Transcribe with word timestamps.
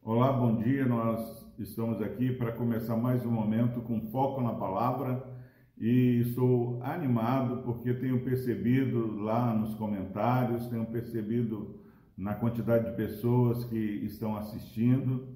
Olá, 0.00 0.32
bom 0.32 0.62
dia. 0.62 0.86
Nós 0.86 1.44
estamos 1.58 2.00
aqui 2.00 2.32
para 2.32 2.52
começar 2.52 2.96
mais 2.96 3.26
um 3.26 3.30
momento 3.32 3.80
com 3.80 4.00
foco 4.02 4.40
na 4.40 4.52
palavra 4.52 5.26
e 5.76 6.20
estou 6.20 6.80
animado 6.84 7.64
porque 7.64 7.92
tenho 7.94 8.20
percebido 8.20 9.16
lá 9.20 9.52
nos 9.52 9.74
comentários, 9.74 10.68
tenho 10.68 10.86
percebido 10.86 11.80
na 12.16 12.34
quantidade 12.34 12.88
de 12.88 12.96
pessoas 12.96 13.64
que 13.64 13.76
estão 13.76 14.36
assistindo, 14.36 15.26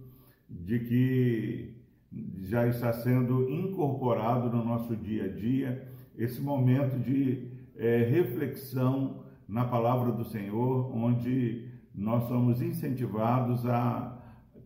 de 0.49 0.79
que 0.79 1.75
já 2.43 2.69
está 2.69 2.93
sendo 2.93 3.51
incorporado 3.51 4.49
no 4.49 4.65
nosso 4.65 4.95
dia 4.95 5.25
a 5.25 5.29
dia 5.29 5.89
esse 6.17 6.41
momento 6.41 6.97
de 7.01 7.49
é, 7.77 8.05
reflexão 8.05 9.29
na 9.51 9.65
palavra 9.65 10.13
do 10.13 10.25
Senhor, 10.25 10.97
onde 10.97 11.69
nós 11.93 12.29
somos 12.29 12.63
incentivados 12.63 13.67
a 13.67 14.17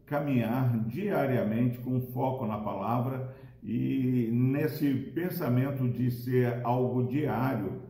caminhar 0.04 0.78
diariamente 0.86 1.78
com 1.78 2.00
foco 2.00 2.46
na 2.46 2.58
palavra 2.58 3.34
e 3.62 4.28
nesse 4.30 4.92
pensamento 5.14 5.88
de 5.88 6.10
ser 6.10 6.60
algo 6.62 7.04
diário, 7.04 7.80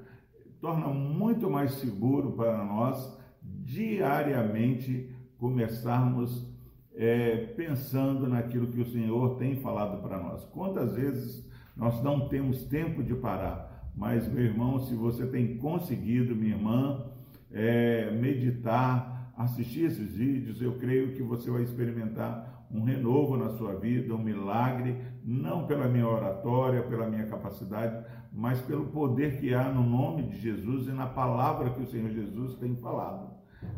torna 0.60 0.86
muito 0.86 1.50
mais 1.50 1.72
seguro 1.72 2.30
para 2.32 2.64
nós 2.64 3.18
diariamente 3.42 5.12
começarmos 5.36 6.48
é, 6.94 7.36
pensando 7.56 8.28
naquilo 8.28 8.68
que 8.68 8.80
o 8.80 8.86
Senhor 8.86 9.36
tem 9.36 9.56
falado 9.56 10.00
para 10.00 10.16
nós. 10.16 10.44
Quantas 10.44 10.94
vezes 10.94 11.50
nós 11.76 12.00
não 12.04 12.28
temos 12.28 12.64
tempo 12.66 13.02
de 13.02 13.16
parar, 13.16 13.73
mas, 13.96 14.26
meu 14.26 14.44
irmão, 14.44 14.80
se 14.80 14.94
você 14.94 15.26
tem 15.26 15.56
conseguido, 15.56 16.34
minha 16.34 16.56
irmã, 16.56 17.06
é, 17.52 18.10
meditar, 18.10 19.32
assistir 19.36 19.84
esses 19.84 20.14
vídeos, 20.16 20.60
eu 20.60 20.76
creio 20.78 21.12
que 21.12 21.22
você 21.22 21.50
vai 21.50 21.62
experimentar 21.62 22.66
um 22.70 22.82
renovo 22.82 23.36
na 23.36 23.50
sua 23.50 23.76
vida, 23.76 24.14
um 24.14 24.22
milagre, 24.22 24.96
não 25.24 25.66
pela 25.66 25.86
minha 25.86 26.08
oratória, 26.08 26.82
pela 26.82 27.08
minha 27.08 27.26
capacidade, 27.26 28.04
mas 28.32 28.60
pelo 28.62 28.86
poder 28.86 29.38
que 29.38 29.54
há 29.54 29.68
no 29.68 29.82
nome 29.82 30.24
de 30.24 30.40
Jesus 30.40 30.88
e 30.88 30.92
na 30.92 31.06
palavra 31.06 31.70
que 31.70 31.82
o 31.82 31.86
Senhor 31.86 32.10
Jesus 32.10 32.56
tem 32.56 32.74
falado. 32.74 33.32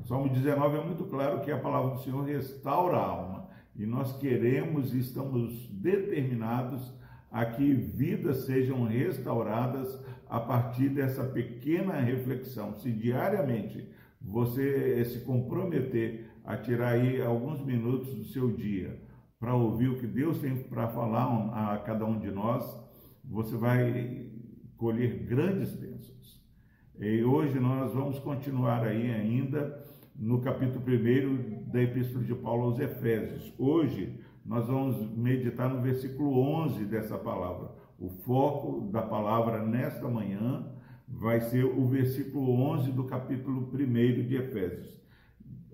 Salmo 0.05 0.31
19 0.31 0.79
é 0.79 0.85
muito 0.85 1.05
claro 1.05 1.41
que 1.41 1.53
a 1.53 1.59
palavra 1.59 1.95
do 1.95 2.01
Senhor 2.01 2.25
restaura 2.25 2.97
a 2.97 3.07
alma 3.07 3.49
e 3.77 3.85
nós 3.85 4.17
queremos 4.17 4.95
e 4.95 5.01
estamos 5.01 5.69
determinados 5.69 6.95
a 7.31 7.45
que 7.45 7.73
vidas 7.73 8.47
sejam 8.47 8.85
restauradas 8.85 9.99
a 10.29 10.41
partir 10.41 10.89
dessa 10.89 11.25
pequena 11.25 12.01
reflexão. 12.01 12.75
Se 12.79 12.91
diariamente 12.91 13.89
você 14.21 15.05
se 15.05 15.21
comprometer 15.21 16.27
a 16.45 16.57
tirar 16.57 16.95
aí 16.95 17.21
alguns 17.21 17.61
minutos 17.61 18.15
do 18.15 18.25
seu 18.25 18.51
dia 18.51 19.01
para 19.39 19.55
ouvir 19.55 19.89
o 19.89 19.99
que 19.99 20.07
Deus 20.07 20.39
tem 20.39 20.57
para 20.57 20.89
falar 20.89 21.73
a 21.75 21.79
cada 21.79 22.05
um 22.05 22.19
de 22.19 22.31
nós, 22.31 22.65
você 23.25 23.57
vai 23.57 24.31
colher 24.77 25.25
grandes 25.25 25.75
bênçãos. 25.75 26.41
E 26.99 27.23
hoje 27.23 27.59
nós 27.61 27.93
vamos 27.93 28.19
continuar 28.19 28.85
aí 28.85 29.11
ainda 29.11 29.85
no 30.15 30.41
capítulo 30.41 30.83
1 30.83 31.71
da 31.71 31.83
Epístola 31.83 32.25
de 32.25 32.35
Paulo 32.35 32.65
aos 32.65 32.79
Efésios. 32.79 33.53
Hoje 33.59 34.19
nós 34.47 34.67
vamos 34.69 35.11
meditar 35.17 35.69
no 35.69 35.83
versículo 35.83 36.39
11 36.39 36.85
dessa 36.85 37.19
palavra. 37.19 37.73
O 37.99 38.09
foco 38.09 38.89
da 38.93 39.03
palavra 39.03 39.65
nesta 39.65 40.09
manhã 40.09 40.65
vai 41.09 41.41
ser 41.41 41.65
o 41.65 41.85
versículo 41.87 42.53
11 42.53 42.93
do 42.93 43.05
capítulo 43.05 43.69
1 43.73 44.27
de 44.27 44.37
Efésios. 44.37 45.01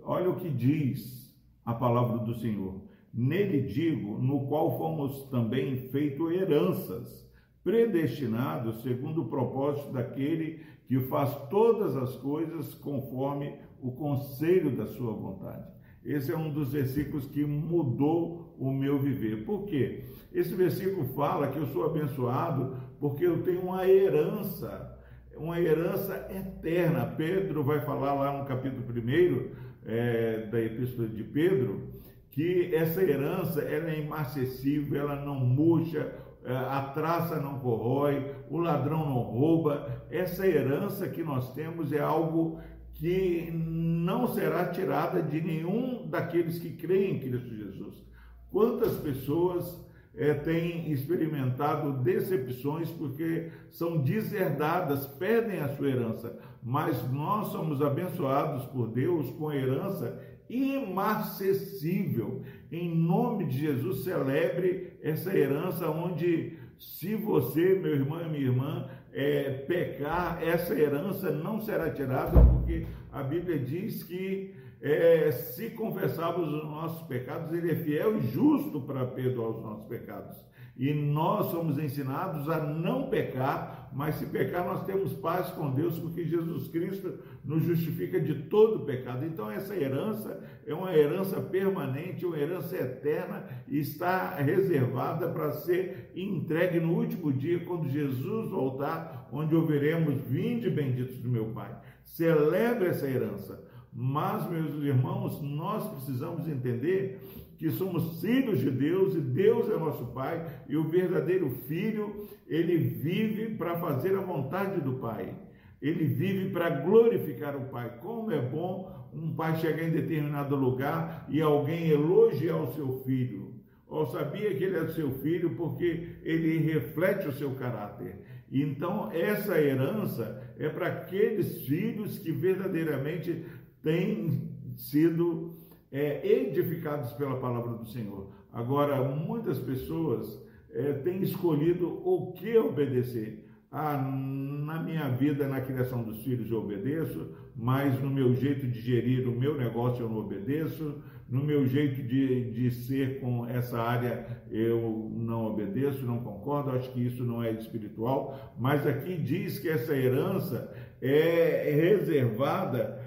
Olha 0.02 0.30
o 0.30 0.36
que 0.36 0.48
diz 0.48 1.36
a 1.64 1.74
palavra 1.74 2.18
do 2.18 2.34
Senhor. 2.34 2.80
Nele 3.12 3.60
digo, 3.60 4.18
no 4.18 4.46
qual 4.46 4.78
fomos 4.78 5.24
também 5.24 5.88
feito 5.90 6.30
heranças, 6.30 7.30
predestinados 7.62 8.82
segundo 8.82 9.22
o 9.22 9.28
propósito 9.28 9.92
daquele 9.92 10.64
que 10.86 10.98
faz 11.00 11.34
todas 11.50 11.94
as 11.94 12.16
coisas 12.16 12.74
conforme 12.74 13.54
o 13.82 13.92
conselho 13.92 14.74
da 14.74 14.86
sua 14.86 15.12
vontade. 15.12 15.81
Esse 16.04 16.32
é 16.32 16.36
um 16.36 16.52
dos 16.52 16.72
versículos 16.72 17.26
que 17.26 17.44
mudou 17.44 18.54
o 18.58 18.72
meu 18.72 18.98
viver. 18.98 19.44
Por 19.44 19.64
quê? 19.64 20.04
Esse 20.32 20.54
versículo 20.54 21.04
fala 21.14 21.48
que 21.48 21.58
eu 21.58 21.66
sou 21.66 21.84
abençoado 21.84 22.76
porque 22.98 23.24
eu 23.24 23.42
tenho 23.42 23.62
uma 23.62 23.86
herança, 23.86 24.98
uma 25.36 25.60
herança 25.60 26.26
eterna. 26.30 27.06
Pedro 27.06 27.62
vai 27.62 27.80
falar 27.80 28.14
lá 28.14 28.36
no 28.36 28.44
capítulo 28.44 28.82
1 28.82 29.50
é, 29.86 30.46
da 30.46 30.60
Epístola 30.60 31.08
de 31.08 31.22
Pedro 31.22 31.92
que 32.32 32.74
essa 32.74 33.02
herança 33.02 33.60
ela 33.60 33.90
é 33.90 34.00
imacessível, 34.00 34.98
ela 34.98 35.16
não 35.16 35.34
murcha, 35.34 36.12
é, 36.44 36.56
a 36.56 36.80
traça 36.94 37.38
não 37.38 37.58
corrói, 37.58 38.34
o 38.50 38.58
ladrão 38.58 39.04
não 39.04 39.20
rouba. 39.20 40.02
Essa 40.10 40.46
herança 40.46 41.08
que 41.08 41.22
nós 41.22 41.52
temos 41.52 41.92
é 41.92 42.00
algo 42.00 42.58
que 42.94 43.50
não 43.52 44.28
será 44.28 44.66
tirada 44.68 45.22
de 45.22 45.40
nenhum 45.40 46.06
daqueles 46.08 46.58
que 46.58 46.70
creem 46.70 47.16
em 47.16 47.20
Cristo 47.20 47.54
Jesus. 47.54 48.02
Quantas 48.50 48.96
pessoas 48.98 49.82
é, 50.14 50.34
têm 50.34 50.92
experimentado 50.92 52.02
decepções 52.02 52.90
porque 52.90 53.50
são 53.70 53.98
deserdadas, 53.98 55.06
perdem 55.06 55.60
a 55.60 55.68
sua 55.70 55.88
herança, 55.88 56.38
mas 56.62 57.10
nós 57.10 57.48
somos 57.48 57.80
abençoados 57.80 58.66
por 58.66 58.88
Deus 58.88 59.30
com 59.32 59.52
herança 59.52 60.20
imacessível. 60.48 62.42
Em 62.70 62.94
nome 62.94 63.46
de 63.46 63.58
Jesus, 63.58 64.04
celebre 64.04 64.98
essa 65.02 65.34
herança 65.36 65.88
onde, 65.88 66.58
se 66.78 67.14
você, 67.14 67.74
meu 67.74 67.94
irmão 67.94 68.20
e 68.20 68.28
minha 68.28 68.44
irmã, 68.44 68.88
é, 69.12 69.50
pecar, 69.66 70.42
essa 70.42 70.74
herança 70.74 71.30
não 71.30 71.60
será 71.60 71.90
tirada, 71.90 72.44
porque 72.44 72.86
a 73.12 73.22
Bíblia 73.22 73.58
diz 73.58 74.02
que 74.02 74.54
é, 74.80 75.30
se 75.30 75.70
confessarmos 75.70 76.48
os 76.52 76.64
nossos 76.64 77.06
pecados, 77.06 77.52
Ele 77.52 77.72
é 77.72 77.76
fiel 77.76 78.18
e 78.18 78.22
justo 78.22 78.80
para 78.80 79.06
perdoar 79.06 79.50
os 79.50 79.62
nossos 79.62 79.86
pecados. 79.86 80.36
E 80.76 80.92
nós 80.94 81.50
somos 81.50 81.78
ensinados 81.78 82.48
a 82.48 82.58
não 82.58 83.10
pecar, 83.10 83.90
mas 83.92 84.14
se 84.14 84.26
pecar, 84.26 84.64
nós 84.64 84.86
temos 84.86 85.12
paz 85.12 85.50
com 85.50 85.70
Deus, 85.70 85.98
porque 85.98 86.24
Jesus 86.24 86.66
Cristo 86.68 87.18
nos 87.44 87.62
justifica 87.62 88.18
de 88.18 88.44
todo 88.44 88.86
pecado. 88.86 89.24
Então, 89.26 89.50
essa 89.50 89.76
herança 89.76 90.42
é 90.66 90.72
uma 90.72 90.96
herança 90.96 91.40
permanente, 91.42 92.24
uma 92.24 92.38
herança 92.38 92.74
eterna, 92.74 93.44
e 93.68 93.78
está 93.80 94.34
reservada 94.36 95.28
para 95.28 95.52
ser 95.52 96.10
entregue 96.16 96.80
no 96.80 96.94
último 96.94 97.30
dia, 97.32 97.64
quando 97.66 97.90
Jesus 97.90 98.48
voltar, 98.48 99.28
onde 99.30 99.54
ouviremos: 99.54 100.22
Vinde 100.22 100.70
benditos 100.70 101.18
do 101.18 101.28
meu 101.28 101.46
Pai. 101.52 101.76
Celebre 102.02 102.88
essa 102.88 103.06
herança. 103.06 103.62
Mas, 103.92 104.48
meus 104.48 104.82
irmãos, 104.82 105.42
nós 105.42 105.86
precisamos 105.90 106.48
entender 106.48 107.20
que 107.62 107.70
somos 107.70 108.20
filhos 108.20 108.58
de 108.58 108.72
Deus 108.72 109.14
e 109.14 109.20
Deus 109.20 109.70
é 109.70 109.78
nosso 109.78 110.06
Pai 110.06 110.64
e 110.68 110.76
o 110.76 110.88
verdadeiro 110.88 111.48
filho, 111.68 112.26
ele 112.48 112.76
vive 112.76 113.54
para 113.54 113.78
fazer 113.78 114.16
a 114.16 114.20
vontade 114.20 114.80
do 114.80 114.94
Pai. 114.94 115.32
Ele 115.80 116.06
vive 116.06 116.50
para 116.50 116.70
glorificar 116.70 117.56
o 117.56 117.66
Pai. 117.66 118.00
Como 118.00 118.32
é 118.32 118.42
bom 118.42 119.08
um 119.14 119.32
pai 119.32 119.54
chegar 119.60 119.86
em 119.86 119.92
determinado 119.92 120.56
lugar 120.56 121.24
e 121.28 121.40
alguém 121.40 121.88
elogiar 121.88 122.56
o 122.56 122.72
seu 122.74 123.00
filho. 123.04 123.54
Ou 123.86 124.06
sabia 124.06 124.52
que 124.56 124.64
ele 124.64 124.78
é 124.78 124.88
seu 124.88 125.12
filho 125.20 125.54
porque 125.54 126.16
ele 126.24 126.58
reflete 126.58 127.28
o 127.28 127.32
seu 127.32 127.52
caráter. 127.52 128.22
Então, 128.50 129.08
essa 129.12 129.56
herança 129.60 130.52
é 130.58 130.68
para 130.68 130.88
aqueles 130.88 131.64
filhos 131.64 132.18
que 132.18 132.32
verdadeiramente 132.32 133.44
têm 133.84 134.50
sido 134.74 135.61
é, 135.92 136.26
edificados 136.26 137.12
pela 137.12 137.36
palavra 137.38 137.74
do 137.74 137.84
Senhor. 137.86 138.28
Agora, 138.52 139.04
muitas 139.04 139.58
pessoas 139.58 140.42
é, 140.72 140.94
têm 140.94 141.22
escolhido 141.22 142.00
o 142.04 142.32
que 142.32 142.56
obedecer. 142.56 143.46
Ah, 143.70 143.96
na 143.96 144.82
minha 144.82 145.08
vida, 145.08 145.48
na 145.48 145.60
criação 145.60 146.02
dos 146.02 146.22
filhos, 146.22 146.50
eu 146.50 146.58
obedeço, 146.58 147.30
mas 147.56 148.00
no 148.02 148.10
meu 148.10 148.34
jeito 148.34 148.66
de 148.66 148.80
gerir 148.80 149.26
o 149.26 149.32
meu 149.32 149.56
negócio, 149.56 150.04
eu 150.04 150.08
não 150.10 150.18
obedeço, 150.18 151.02
no 151.28 151.42
meu 151.42 151.66
jeito 151.66 152.02
de, 152.02 152.50
de 152.50 152.70
ser 152.70 153.18
com 153.18 153.46
essa 153.46 153.80
área, 153.80 154.42
eu 154.50 155.10
não 155.14 155.46
obedeço, 155.46 156.04
não 156.04 156.18
concordo, 156.18 156.72
acho 156.72 156.92
que 156.92 157.00
isso 157.00 157.24
não 157.24 157.42
é 157.42 157.50
espiritual, 157.52 158.54
mas 158.58 158.86
aqui 158.86 159.16
diz 159.16 159.58
que 159.58 159.70
essa 159.70 159.96
herança 159.96 160.70
é 161.00 161.72
reservada 161.74 163.00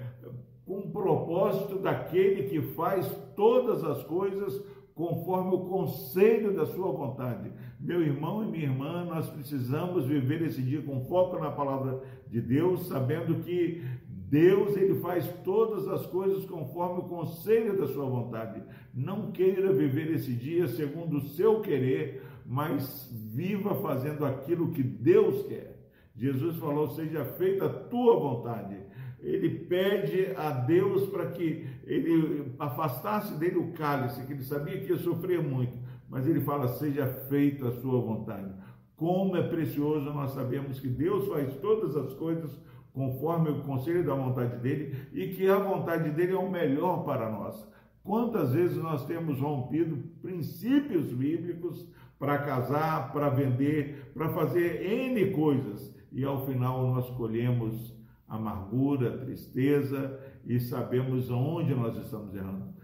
com 0.66 0.78
o 0.78 0.90
propósito 0.90 1.78
daquele 1.78 2.48
que 2.48 2.60
faz 2.60 3.08
todas 3.36 3.84
as 3.84 4.02
coisas 4.02 4.60
conforme 4.96 5.54
o 5.54 5.60
conselho 5.60 6.54
da 6.54 6.66
sua 6.66 6.90
vontade. 6.90 7.52
Meu 7.78 8.02
irmão 8.02 8.42
e 8.42 8.50
minha 8.50 8.64
irmã, 8.64 9.04
nós 9.04 9.28
precisamos 9.28 10.06
viver 10.06 10.42
esse 10.42 10.60
dia 10.60 10.82
com 10.82 11.04
foco 11.04 11.38
na 11.38 11.50
palavra 11.50 12.02
de 12.28 12.40
Deus, 12.40 12.88
sabendo 12.88 13.42
que 13.44 13.82
Deus 14.08 14.76
ele 14.76 14.94
faz 15.00 15.28
todas 15.44 15.86
as 15.86 16.04
coisas 16.06 16.44
conforme 16.46 17.00
o 17.00 17.08
conselho 17.08 17.78
da 17.78 17.86
sua 17.86 18.06
vontade. 18.06 18.60
Não 18.92 19.30
queira 19.30 19.72
viver 19.72 20.10
esse 20.12 20.32
dia 20.32 20.66
segundo 20.66 21.18
o 21.18 21.28
seu 21.28 21.60
querer, 21.60 22.22
mas 22.44 23.08
viva 23.12 23.74
fazendo 23.76 24.24
aquilo 24.24 24.72
que 24.72 24.82
Deus 24.82 25.46
quer. 25.46 25.76
Jesus 26.16 26.56
falou: 26.56 26.88
"Seja 26.88 27.24
feita 27.24 27.66
a 27.66 27.68
tua 27.68 28.18
vontade". 28.18 28.78
Ele 29.26 29.50
pede 29.50 30.32
a 30.36 30.50
Deus 30.50 31.08
para 31.08 31.26
que 31.32 31.66
ele 31.84 32.52
afastasse 32.58 33.34
dele 33.34 33.58
o 33.58 33.72
cálice, 33.72 34.24
que 34.24 34.32
ele 34.32 34.44
sabia 34.44 34.78
que 34.80 34.92
ia 34.92 34.98
sofrer 34.98 35.42
muito, 35.42 35.76
mas 36.08 36.26
ele 36.26 36.40
fala: 36.40 36.68
"Seja 36.68 37.06
feita 37.28 37.68
a 37.68 37.72
sua 37.72 38.00
vontade". 38.00 38.54
Como 38.96 39.36
é 39.36 39.42
precioso 39.42 40.12
nós 40.12 40.30
sabemos 40.30 40.78
que 40.78 40.88
Deus 40.88 41.26
faz 41.28 41.54
todas 41.56 41.96
as 41.96 42.14
coisas 42.14 42.58
conforme 42.94 43.50
o 43.50 43.62
conselho 43.62 44.06
da 44.06 44.14
vontade 44.14 44.56
dele 44.58 44.96
e 45.12 45.28
que 45.28 45.46
a 45.48 45.58
vontade 45.58 46.10
dele 46.10 46.32
é 46.32 46.38
o 46.38 46.50
melhor 46.50 47.04
para 47.04 47.30
nós. 47.30 47.68
Quantas 48.02 48.52
vezes 48.52 48.76
nós 48.78 49.04
temos 49.04 49.40
rompido 49.40 49.98
princípios 50.22 51.12
bíblicos 51.12 51.86
para 52.18 52.38
casar, 52.38 53.12
para 53.12 53.28
vender, 53.28 54.12
para 54.14 54.30
fazer 54.30 54.82
N 54.82 55.32
coisas 55.32 55.94
e 56.12 56.24
ao 56.24 56.46
final 56.46 56.86
nós 56.86 57.10
colhemos 57.10 57.94
amargura, 58.28 59.18
tristeza 59.18 60.18
e 60.44 60.58
sabemos 60.58 61.30
onde 61.30 61.74
nós 61.74 61.96
estamos 61.96 62.34
errando. 62.34 62.74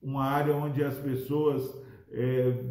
Uma 0.00 0.24
área 0.24 0.54
onde 0.54 0.82
as 0.82 0.96
pessoas 0.98 1.76
é, 2.10 2.64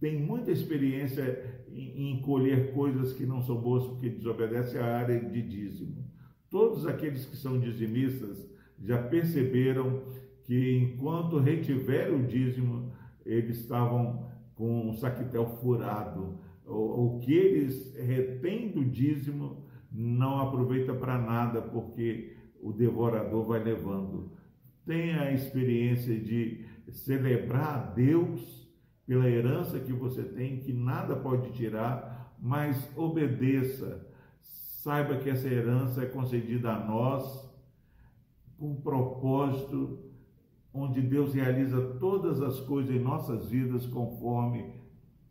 têm 0.00 0.20
muita 0.20 0.50
experiência 0.50 1.62
em, 1.70 2.12
em 2.12 2.22
colher 2.22 2.72
coisas 2.72 3.12
que 3.12 3.24
não 3.24 3.42
são 3.42 3.60
boas 3.60 3.84
porque 3.84 4.08
desobedecem 4.08 4.80
à 4.80 4.98
área 4.98 5.18
de 5.18 5.42
dízimo. 5.42 6.04
Todos 6.50 6.86
aqueles 6.86 7.26
que 7.26 7.36
são 7.36 7.58
dizimistas 7.58 8.48
já 8.80 9.02
perceberam 9.02 10.02
que 10.44 10.78
enquanto 10.78 11.38
retiveram 11.38 12.20
o 12.20 12.26
dízimo, 12.26 12.92
eles 13.24 13.58
estavam 13.58 14.30
com 14.54 14.88
o 14.88 14.94
saquitel 14.94 15.46
furado. 15.60 16.38
O, 16.66 17.16
o 17.16 17.18
que 17.18 17.32
eles 17.32 17.94
retêm 17.94 18.70
do 18.70 18.84
dízimo 18.84 19.67
não 19.90 20.40
aproveita 20.40 20.94
para 20.94 21.18
nada, 21.18 21.62
porque 21.62 22.36
o 22.60 22.72
devorador 22.72 23.44
vai 23.46 23.62
levando. 23.62 24.32
Tenha 24.84 25.22
a 25.22 25.32
experiência 25.32 26.18
de 26.18 26.64
celebrar 26.90 27.74
a 27.74 27.78
Deus 27.92 28.68
pela 29.06 29.28
herança 29.28 29.78
que 29.80 29.92
você 29.92 30.22
tem, 30.22 30.60
que 30.60 30.72
nada 30.72 31.16
pode 31.16 31.52
tirar, 31.52 32.34
mas 32.40 32.90
obedeça 32.96 34.08
Saiba 34.88 35.16
que 35.18 35.28
essa 35.28 35.48
herança 35.48 36.02
é 36.02 36.06
concedida 36.06 36.72
a 36.72 36.86
nós 36.86 37.46
com 38.56 38.70
um 38.70 38.80
propósito 38.80 39.98
onde 40.72 41.02
Deus 41.02 41.34
realiza 41.34 41.94
todas 41.98 42.40
as 42.40 42.60
coisas 42.60 42.94
em 42.94 43.00
nossas 43.00 43.50
vidas 43.50 43.86
conforme 43.86 44.72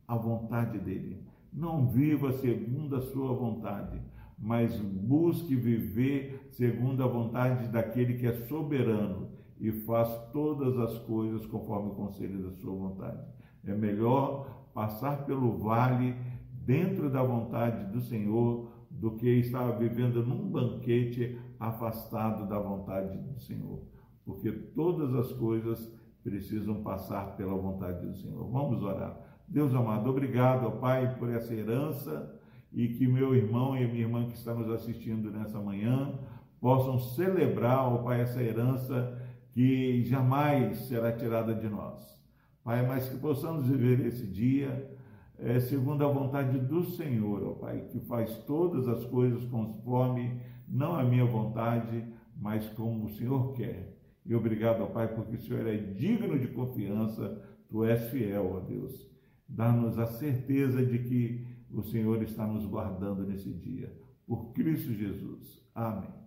a 0.05 0.15
vontade 0.15 0.77
dele. 0.77 1.25
Não 1.51 1.87
viva 1.87 2.33
segundo 2.33 2.97
a 2.97 3.01
sua 3.01 3.33
vontade, 3.33 4.01
mas 4.37 4.79
busque 4.79 5.55
viver 5.55 6.47
segundo 6.51 7.03
a 7.03 7.07
vontade 7.07 7.67
daquele 7.69 8.13
que 8.15 8.27
é 8.27 8.33
soberano 8.47 9.29
e 9.59 9.71
faz 9.71 10.09
todas 10.31 10.77
as 10.77 10.99
coisas 10.99 11.45
conforme 11.47 11.89
o 11.89 11.95
conselho 11.95 12.43
da 12.43 12.51
sua 12.57 12.73
vontade. 12.73 13.19
É 13.65 13.73
melhor 13.73 14.69
passar 14.73 15.25
pelo 15.25 15.57
vale 15.57 16.15
dentro 16.51 17.09
da 17.09 17.23
vontade 17.23 17.91
do 17.91 17.99
Senhor 17.99 18.71
do 18.91 19.11
que 19.15 19.27
estar 19.27 19.71
vivendo 19.71 20.25
num 20.25 20.49
banquete 20.49 21.39
afastado 21.59 22.47
da 22.47 22.59
vontade 22.59 23.17
do 23.17 23.39
Senhor, 23.39 23.81
porque 24.23 24.51
todas 24.51 25.13
as 25.15 25.31
coisas 25.33 25.91
precisam 26.23 26.83
passar 26.83 27.35
pela 27.35 27.55
vontade 27.55 28.05
do 28.05 28.15
Senhor. 28.15 28.47
Vamos 28.51 28.83
orar. 28.83 29.17
Deus 29.47 29.73
amado, 29.73 30.09
obrigado, 30.09 30.79
Pai, 30.79 31.15
por 31.17 31.29
essa 31.29 31.53
herança 31.53 32.36
e 32.77 32.89
que 32.89 33.07
meu 33.07 33.35
irmão 33.35 33.75
e 33.75 33.87
minha 33.87 34.03
irmã 34.03 34.27
que 34.27 34.35
estão 34.35 34.59
nos 34.59 34.69
assistindo 34.69 35.31
nessa 35.31 35.59
manhã 35.59 36.13
possam 36.61 36.99
celebrar, 36.99 37.91
ó 37.91 38.03
Pai, 38.03 38.21
essa 38.21 38.39
herança 38.39 39.19
que 39.51 40.03
jamais 40.05 40.77
será 40.81 41.11
tirada 41.11 41.55
de 41.55 41.67
nós. 41.67 42.15
Pai, 42.63 42.85
mas 42.85 43.09
que 43.09 43.17
possamos 43.17 43.65
viver 43.65 44.05
esse 44.05 44.27
dia 44.27 44.95
é, 45.39 45.59
segundo 45.59 46.05
a 46.05 46.07
vontade 46.07 46.59
do 46.59 46.83
Senhor, 46.83 47.43
ó 47.47 47.53
Pai, 47.53 47.81
que 47.91 47.99
faz 48.01 48.37
todas 48.43 48.87
as 48.87 49.03
coisas 49.05 49.43
conforme 49.45 50.39
não 50.67 50.95
a 50.95 51.03
minha 51.03 51.25
vontade, 51.25 52.05
mas 52.39 52.69
como 52.69 53.05
o 53.05 53.09
Senhor 53.09 53.53
quer. 53.53 53.97
E 54.23 54.35
obrigado, 54.35 54.83
ó 54.83 54.85
Pai, 54.85 55.07
porque 55.15 55.37
o 55.37 55.41
Senhor 55.41 55.65
é 55.65 55.77
digno 55.77 56.37
de 56.37 56.49
confiança, 56.49 57.41
tu 57.67 57.83
és 57.83 58.07
fiel, 58.11 58.51
ó 58.55 58.59
Deus. 58.59 59.09
Dá-nos 59.49 59.97
a 59.97 60.05
certeza 60.05 60.85
de 60.85 60.99
que 60.99 61.56
o 61.71 61.83
Senhor 61.83 62.21
está 62.23 62.45
nos 62.45 62.65
guardando 62.65 63.25
nesse 63.25 63.53
dia. 63.53 63.95
Por 64.25 64.53
Cristo 64.53 64.93
Jesus. 64.93 65.63
Amém. 65.73 66.17